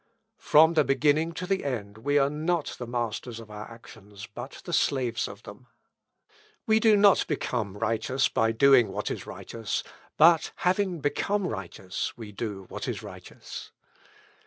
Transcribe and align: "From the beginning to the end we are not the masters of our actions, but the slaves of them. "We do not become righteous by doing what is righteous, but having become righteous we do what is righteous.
"From 0.39 0.73
the 0.73 0.83
beginning 0.83 1.31
to 1.33 1.45
the 1.45 1.63
end 1.63 1.99
we 1.99 2.17
are 2.17 2.27
not 2.31 2.75
the 2.79 2.87
masters 2.87 3.39
of 3.39 3.51
our 3.51 3.69
actions, 3.71 4.25
but 4.25 4.63
the 4.65 4.73
slaves 4.73 5.27
of 5.27 5.43
them. 5.43 5.67
"We 6.65 6.79
do 6.79 6.97
not 6.97 7.27
become 7.27 7.77
righteous 7.77 8.27
by 8.27 8.51
doing 8.51 8.87
what 8.87 9.11
is 9.11 9.27
righteous, 9.27 9.83
but 10.17 10.53
having 10.55 11.01
become 11.01 11.45
righteous 11.45 12.17
we 12.17 12.31
do 12.31 12.63
what 12.67 12.87
is 12.87 13.03
righteous. 13.03 13.71